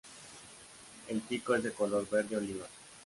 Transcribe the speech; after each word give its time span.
El 1.09 1.21
pico 1.21 1.53
es 1.53 1.61
de 1.61 1.73
color 1.73 2.09
verde 2.09 2.35
oliva. 2.37 2.65